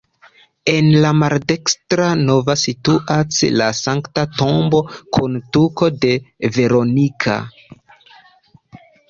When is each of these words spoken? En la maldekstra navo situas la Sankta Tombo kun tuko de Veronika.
En 0.71 0.85
la 1.01 1.09
maldekstra 1.17 2.07
navo 2.21 2.55
situas 2.61 3.43
la 3.61 3.67
Sankta 3.81 4.25
Tombo 4.39 4.81
kun 5.19 5.37
tuko 5.59 5.91
de 6.07 6.13
Veronika. 6.59 7.39